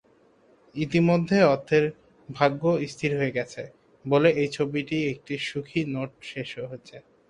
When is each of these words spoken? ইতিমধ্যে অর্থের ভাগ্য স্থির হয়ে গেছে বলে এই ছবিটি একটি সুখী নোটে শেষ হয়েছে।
ইতিমধ্যে 0.75 1.37
অর্থের 1.53 1.85
ভাগ্য 2.29 2.61
স্থির 2.87 3.11
হয়ে 3.19 3.35
গেছে 3.37 3.61
বলে 4.05 4.29
এই 4.41 4.49
ছবিটি 4.57 4.97
একটি 5.13 5.33
সুখী 5.47 5.81
নোটে 5.93 6.21
শেষ 6.31 6.49
হয়েছে। 6.61 6.95